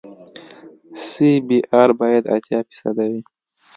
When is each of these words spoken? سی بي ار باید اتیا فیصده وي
سی 1.07 1.31
بي 1.47 1.59
ار 1.81 1.89
باید 1.99 2.23
اتیا 2.35 2.59
فیصده 2.67 3.05
وي 3.11 3.21